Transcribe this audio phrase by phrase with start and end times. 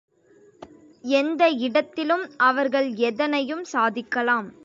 [1.03, 4.51] எந்த இடத்திலும் அவர்கள் எதனையும் சாதிக்கலாம்.